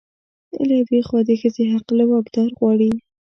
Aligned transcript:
له 0.67 0.73
يوې 0.81 0.99
خوا 1.07 1.19
د 1.27 1.29
ښځې 1.41 1.63
حق 1.71 1.87
له 1.97 2.03
واکدار 2.11 2.49
غواړي 2.59 2.91